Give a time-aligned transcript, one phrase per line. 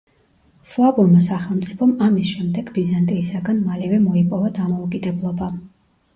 [0.69, 5.55] სლავურმა სახელმწიფომ ამის შემდეგ ბიზანტიისაგან მალევე მოიპოვა დამოუკიდებლობა.